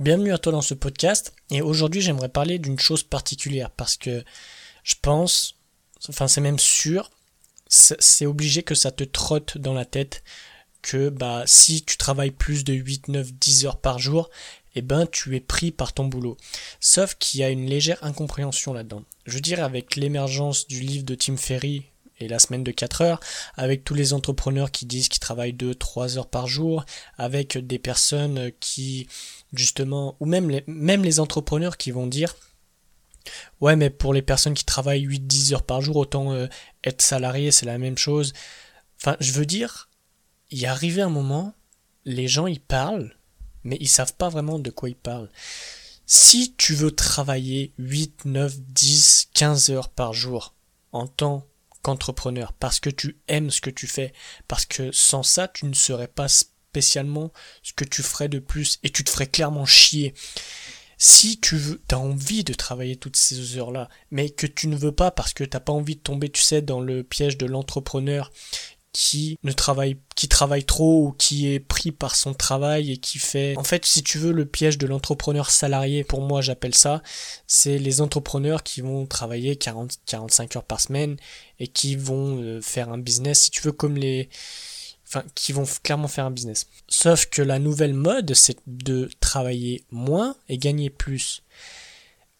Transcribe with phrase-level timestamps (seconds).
[0.00, 1.34] bienvenue à toi dans ce podcast.
[1.50, 4.24] Et aujourd'hui, j'aimerais parler d'une chose particulière parce que
[4.84, 5.56] je pense,
[6.08, 7.10] enfin, c'est même sûr,
[7.68, 10.22] c'est obligé que ça te trotte dans la tête
[10.82, 14.30] que bah, si tu travailles plus de 8, 9, 10 heures par jour,
[14.76, 16.36] eh ben, tu es pris par ton boulot.
[16.78, 19.02] Sauf qu'il y a une légère incompréhension là-dedans.
[19.26, 21.86] Je veux dire, avec l'émergence du livre de Tim Ferry,
[22.20, 23.20] et la semaine de 4 heures,
[23.56, 26.84] avec tous les entrepreneurs qui disent qu'ils travaillent 2-3 heures par jour,
[27.16, 29.08] avec des personnes qui,
[29.52, 32.34] justement, ou même les, même les entrepreneurs qui vont dire,
[33.60, 36.46] ouais, mais pour les personnes qui travaillent 8-10 heures par jour, autant euh,
[36.84, 38.32] être salarié, c'est la même chose.
[39.00, 39.88] Enfin, je veux dire,
[40.50, 41.54] il arrivé un moment,
[42.04, 43.14] les gens ils parlent,
[43.64, 45.30] mais ils savent pas vraiment de quoi ils parlent.
[46.06, 50.54] Si tu veux travailler 8, 9, 10, 15 heures par jour
[50.92, 51.46] en temps
[51.84, 54.12] entrepreneur, parce que tu aimes ce que tu fais,
[54.48, 57.32] parce que sans ça, tu ne serais pas spécialement
[57.62, 60.14] ce que tu ferais de plus et tu te ferais clairement chier.
[61.00, 64.92] Si tu veux, as envie de travailler toutes ces heures-là, mais que tu ne veux
[64.92, 68.32] pas parce que t'as pas envie de tomber, tu sais, dans le piège de l'entrepreneur
[69.00, 73.20] qui ne travaille qui travaille trop ou qui est pris par son travail et qui
[73.20, 76.02] fait en fait si tu veux le piège de l'entrepreneur salarié.
[76.02, 77.00] Pour moi j'appelle ça
[77.46, 81.16] c'est les entrepreneurs qui vont travailler 40 45 heures par semaine
[81.60, 84.30] et qui vont euh, faire un business si tu veux comme les
[85.06, 86.66] enfin qui vont clairement faire un business.
[86.88, 91.44] Sauf que la nouvelle mode c'est de travailler moins et gagner plus.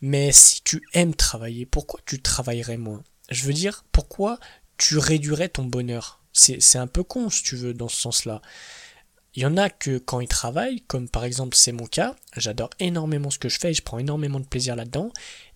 [0.00, 3.04] Mais si tu aimes travailler pourquoi tu travaillerais moins?
[3.30, 4.40] Je veux dire pourquoi
[4.76, 6.18] tu réduirais ton bonheur?
[6.32, 8.42] C'est un peu con, si tu veux, dans ce sens-là.
[9.34, 12.70] Il y en a que quand ils travaillent, comme par exemple c'est mon cas, j'adore
[12.80, 15.12] énormément ce que je fais, je prends énormément de plaisir là-dedans,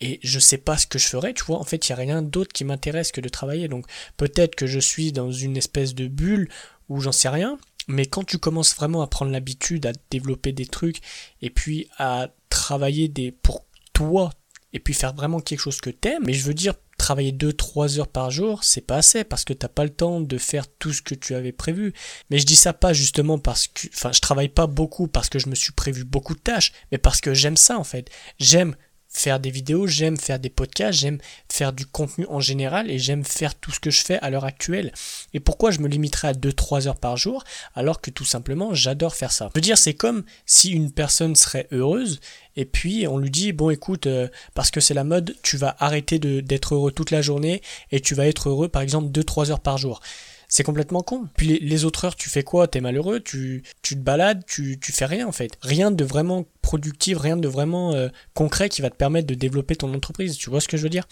[0.00, 1.96] et je sais pas ce que je ferais, tu vois, en fait il n'y a
[1.96, 5.94] rien d'autre qui m'intéresse que de travailler, donc peut-être que je suis dans une espèce
[5.94, 6.48] de bulle
[6.88, 10.66] où j'en sais rien, mais quand tu commences vraiment à prendre l'habitude à développer des
[10.66, 11.00] trucs,
[11.42, 14.30] et puis à travailler des pour toi,
[14.72, 16.74] et puis faire vraiment quelque chose que t'aimes, mais je veux dire
[17.04, 20.38] travailler 2-3 heures par jour, c'est pas assez parce que t'as pas le temps de
[20.38, 21.92] faire tout ce que tu avais prévu.
[22.30, 25.38] Mais je dis ça pas justement parce que, enfin, je travaille pas beaucoup parce que
[25.38, 28.10] je me suis prévu beaucoup de tâches, mais parce que j'aime ça en fait.
[28.38, 28.74] J'aime
[29.14, 31.18] faire des vidéos, j'aime faire des podcasts, j'aime
[31.50, 34.44] faire du contenu en général et j'aime faire tout ce que je fais à l'heure
[34.44, 34.92] actuelle.
[35.32, 37.44] Et pourquoi je me limiterais à 2-3 heures par jour
[37.74, 39.50] alors que tout simplement j'adore faire ça?
[39.54, 42.20] Je veux dire, c'est comme si une personne serait heureuse
[42.56, 45.76] et puis on lui dit bon écoute euh, parce que c'est la mode, tu vas
[45.78, 49.60] arrêter d'être heureux toute la journée et tu vas être heureux par exemple 2-3 heures
[49.60, 50.00] par jour.
[50.48, 51.28] C'est complètement con.
[51.36, 52.68] Puis les, autres heures, tu fais quoi?
[52.68, 55.50] T'es malheureux, tu, tu te balades, tu, tu fais rien en fait.
[55.62, 59.76] Rien de vraiment productif, rien de vraiment euh, concret qui va te permettre de développer
[59.76, 60.36] ton entreprise.
[60.36, 61.06] Tu vois ce que je veux dire?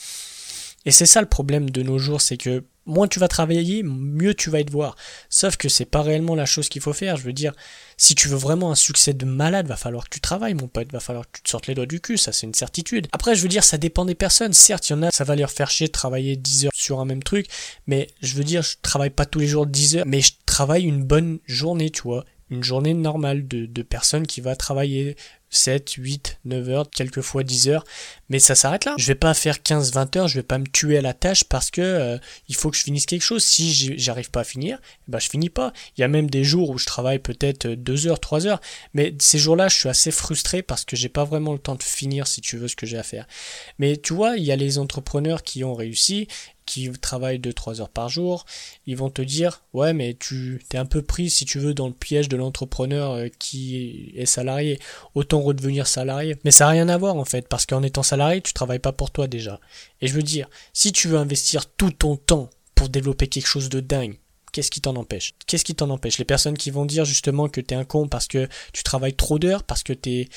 [0.84, 4.34] Et c'est ça le problème de nos jours, c'est que moins tu vas travailler, mieux
[4.34, 4.96] tu vas être voir.
[5.30, 7.16] Sauf que c'est pas réellement la chose qu'il faut faire.
[7.16, 7.52] Je veux dire,
[7.96, 10.90] si tu veux vraiment un succès de malade, va falloir que tu travailles, mon pote,
[10.90, 13.06] va falloir que tu te sortes les doigts du cul, ça c'est une certitude.
[13.12, 14.52] Après, je veux dire, ça dépend des personnes.
[14.52, 16.98] Certes, il y en a, ça va leur faire chier de travailler 10 heures sur
[16.98, 17.46] un même truc,
[17.86, 20.82] mais je veux dire, je travaille pas tous les jours 10 heures, mais je travaille
[20.82, 25.16] une bonne journée, tu vois une journée normale de, de personnes qui va travailler
[25.52, 27.84] 7, 8, 9 heures, quelquefois 10 heures,
[28.32, 28.94] mais ça s'arrête là.
[28.96, 31.44] Je vais pas faire 15, 20 heures, je vais pas me tuer à la tâche
[31.44, 32.16] parce que euh,
[32.48, 33.44] il faut que je finisse quelque chose.
[33.44, 35.74] Si j'arrive pas à finir, eh ben je finis pas.
[35.98, 38.62] Il y a même des jours où je travaille peut-être 2 heures, 3 heures,
[38.94, 41.82] mais ces jours-là, je suis assez frustré parce que j'ai pas vraiment le temps de
[41.82, 43.26] finir si tu veux ce que j'ai à faire.
[43.78, 46.26] Mais tu vois, il y a les entrepreneurs qui ont réussi
[46.66, 48.46] qui travaillent 2-3 heures par jour,
[48.86, 51.86] ils vont te dire ouais mais tu t'es un peu pris si tu veux dans
[51.86, 54.78] le piège de l'entrepreneur euh, qui est salarié,
[55.14, 56.36] autant redevenir salarié.
[56.44, 58.92] Mais ça n'a rien à voir en fait, parce qu'en étant salarié, tu travailles pas
[58.92, 59.60] pour toi déjà.
[60.00, 63.68] Et je veux dire, si tu veux investir tout ton temps pour développer quelque chose
[63.68, 64.18] de dingue,
[64.52, 65.34] qu'est-ce qui t'en empêche?
[65.46, 66.18] Qu'est-ce qui t'en empêche?
[66.18, 69.38] Les personnes qui vont dire justement que t'es un con parce que tu travailles trop
[69.38, 70.28] d'heures, parce que t'es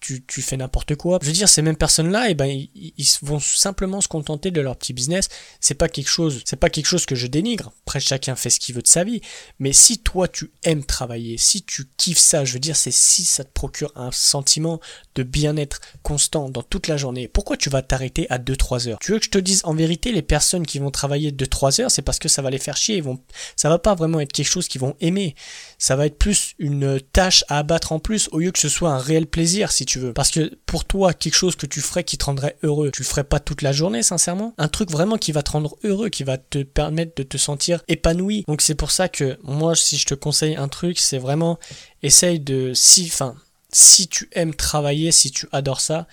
[0.00, 1.18] tu, fais n'importe quoi.
[1.20, 4.76] Je veux dire, ces mêmes personnes-là, eh ben, ils, vont simplement se contenter de leur
[4.76, 5.28] petit business.
[5.60, 7.72] C'est pas quelque chose, c'est pas quelque chose que je dénigre.
[7.86, 9.20] Après, chacun fait ce qu'il veut de sa vie.
[9.58, 13.24] Mais si toi, tu aimes travailler, si tu kiffes ça, je veux dire, c'est si
[13.24, 14.80] ça te procure un sentiment
[15.14, 18.98] de bien-être constant dans toute la journée, pourquoi tu vas t'arrêter à 2-3 heures?
[19.00, 21.90] Tu veux que je te dise, en vérité, les personnes qui vont travailler 2-3 heures,
[21.90, 22.96] c'est parce que ça va les faire chier.
[22.96, 23.20] Ils vont,
[23.56, 25.34] ça va pas vraiment être quelque chose qu'ils vont aimer.
[25.78, 28.90] Ça va être plus une tâche à abattre en plus au lieu que ce soit
[28.90, 30.12] un réel plaisir, si veux.
[30.12, 33.06] Parce que pour toi, quelque chose que tu ferais qui te rendrait heureux, tu le
[33.06, 34.54] ferais pas toute la journée, sincèrement.
[34.58, 37.82] Un truc vraiment qui va te rendre heureux, qui va te permettre de te sentir
[37.88, 38.44] épanoui.
[38.48, 41.58] Donc c'est pour ça que moi, si je te conseille un truc, c'est vraiment
[42.02, 43.34] essaye de si, enfin,
[43.72, 46.06] si tu aimes travailler, si tu adores ça,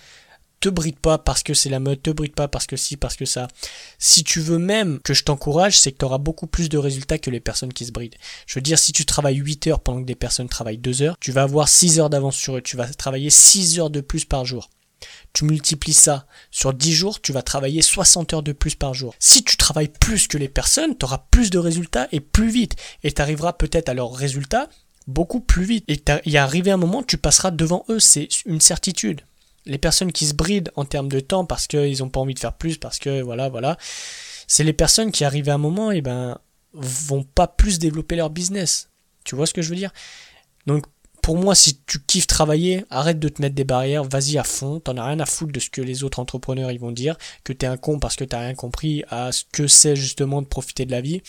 [0.68, 3.16] te bride pas parce que c'est la mode, te bride pas parce que si, parce
[3.16, 3.48] que ça.
[4.00, 7.20] Si tu veux même que je t'encourage, c'est que tu auras beaucoup plus de résultats
[7.20, 8.18] que les personnes qui se brident.
[8.46, 11.18] Je veux dire, si tu travailles 8 heures pendant que des personnes travaillent 2 heures,
[11.22, 14.26] tu vas avoir 6 heures d'avance sur eux, tu vas travailler 6 heures de plus
[14.26, 14.70] par jour.
[15.32, 19.16] Tu multiplies ça sur 10 jours, tu vas travailler 60 heures de plus par jour.
[19.20, 22.76] Si tu travailles plus que les personnes, tu auras plus de résultats et plus vite.
[23.04, 24.68] Et tu arriveras peut-être à leurs résultats
[25.06, 25.86] beaucoup plus vite.
[25.88, 29.22] Et il y a arrivé un moment, tu passeras devant eux, c'est une certitude.
[29.68, 32.40] Les personnes qui se brident en termes de temps parce qu'ils n'ont pas envie de
[32.40, 33.78] faire plus, parce que voilà, voilà,
[34.48, 36.40] c'est les personnes qui arrivent à un moment, et eh ben,
[36.74, 38.90] vont pas plus développer leur business.
[39.24, 39.92] Tu vois ce que je veux dire?
[40.66, 40.86] Donc
[41.22, 44.80] pour moi, si tu kiffes travailler, arrête de te mettre des barrières, vas-y à fond,
[44.80, 47.52] t'en as rien à foutre de ce que les autres entrepreneurs ils vont dire, que
[47.52, 50.86] t'es un con parce que t'as rien compris à ce que c'est justement de profiter
[50.86, 51.22] de la vie.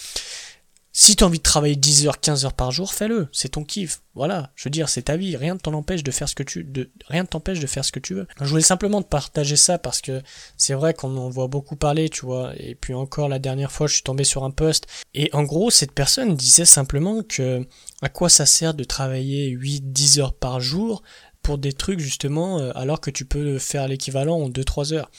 [1.01, 3.29] Si tu as envie de travailler 10 heures, 15 heures par jour, fais-le.
[3.31, 4.03] C'est ton kiff.
[4.17, 4.51] Voilà.
[4.57, 5.37] Je veux dire, c'est ta vie.
[5.37, 7.93] Rien ne t'empêche de faire ce que tu, de, rien ne t'empêche de faire ce
[7.93, 8.27] que tu veux.
[8.41, 10.21] Je voulais simplement te partager ça parce que
[10.57, 12.53] c'est vrai qu'on en voit beaucoup parler, tu vois.
[12.57, 14.89] Et puis encore la dernière fois, je suis tombé sur un post.
[15.15, 17.65] Et en gros, cette personne disait simplement que
[18.03, 21.05] à quoi ça sert de travailler 8, 10 heures par jour
[21.43, 25.11] pour des trucs justement, euh, alors que tu peux faire l'équivalent en 2-3 heures?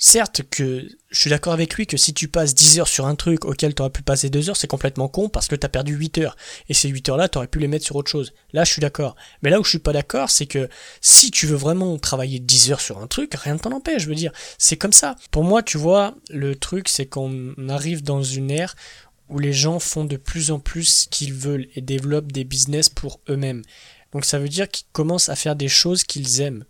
[0.00, 3.16] Certes que je suis d'accord avec lui que si tu passes 10 heures sur un
[3.16, 5.68] truc auquel tu aurais pu passer 2 heures, c'est complètement con parce que tu as
[5.68, 6.36] perdu 8 heures.
[6.68, 8.32] Et ces 8 heures-là, tu aurais pu les mettre sur autre chose.
[8.52, 9.16] Là, je suis d'accord.
[9.42, 10.68] Mais là où je suis pas d'accord, c'est que
[11.00, 14.02] si tu veux vraiment travailler 10 heures sur un truc, rien ne t'en empêche.
[14.02, 15.16] Je veux dire, c'est comme ça.
[15.32, 18.76] Pour moi, tu vois, le truc, c'est qu'on arrive dans une ère
[19.28, 22.88] où les gens font de plus en plus ce qu'ils veulent et développent des business
[22.88, 23.62] pour eux-mêmes.
[24.12, 26.64] Donc ça veut dire qu'ils commencent à faire des choses qu'ils aiment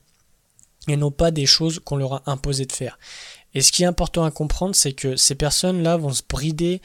[0.86, 2.98] et non pas des choses qu'on leur a imposé de faire.
[3.54, 6.80] Et ce qui est important à comprendre, c'est que ces personnes-là vont se brider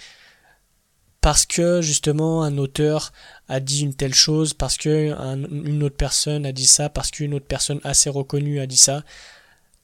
[1.21, 3.13] parce que justement un auteur
[3.47, 5.15] a dit une telle chose, parce que
[5.51, 9.03] une autre personne a dit ça, parce qu'une autre personne assez reconnue a dit ça.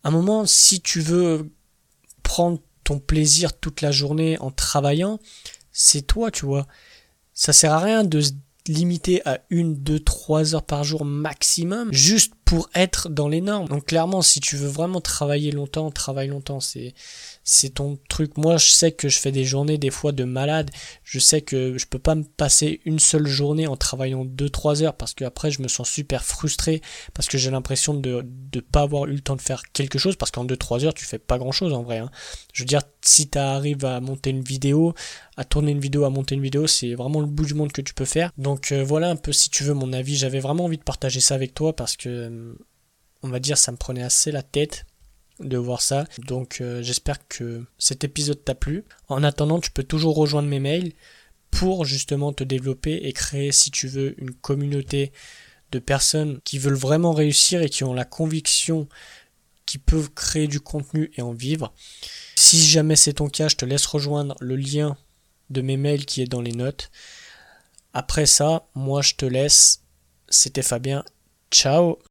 [0.04, 1.50] À un moment, si tu veux
[2.24, 5.20] prendre ton plaisir toute la journée en travaillant,
[5.72, 6.68] c'est toi, tu vois.
[7.34, 8.32] Ça sert à rien de se
[8.68, 13.68] limiter à une, deux, trois heures par jour maximum, juste pour être dans les normes.
[13.68, 16.60] Donc clairement, si tu veux vraiment travailler longtemps, travaille longtemps.
[16.60, 16.96] C'est
[17.44, 18.38] c'est ton truc.
[18.38, 20.72] Moi, je sais que je fais des journées des fois de malade.
[21.04, 24.96] Je sais que je peux pas me passer une seule journée en travaillant 2-3 heures
[24.96, 26.82] parce que après je me sens super frustré
[27.14, 28.26] parce que j'ai l'impression de
[28.56, 31.06] ne pas avoir eu le temps de faire quelque chose parce qu'en 2-3 heures tu
[31.06, 32.00] fais pas grand chose en vrai.
[32.00, 32.10] Hein.
[32.54, 34.94] Je veux dire, si tu arrives à monter une vidéo,
[35.38, 37.82] à tourner une vidéo, à monter une vidéo, c'est vraiment le bout du monde que
[37.82, 38.32] tu peux faire.
[38.38, 40.16] Donc euh, voilà un peu si tu veux mon avis.
[40.16, 42.39] J'avais vraiment envie de partager ça avec toi parce que
[43.24, 44.86] on va dire ça me prenait assez la tête
[45.40, 46.06] de voir ça.
[46.28, 48.84] Donc euh, j'espère que cet épisode t'a plu.
[49.08, 50.94] En attendant, tu peux toujours rejoindre mes mails
[51.52, 55.12] pour justement te développer et créer, si tu veux, une communauté
[55.72, 58.88] de personnes qui veulent vraiment réussir et qui ont la conviction
[59.66, 61.74] qu'ils peuvent créer du contenu et en vivre.
[62.36, 64.98] Si jamais c'est ton cas, je te laisse rejoindre le lien
[65.50, 66.90] de mes mails qui est dans les notes.
[67.94, 69.84] Après ça, moi je te laisse.
[70.28, 71.04] C'était Fabien.
[71.52, 72.00] Ciao